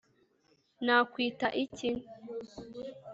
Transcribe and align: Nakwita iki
Nakwita 0.85 1.47
iki 1.63 1.89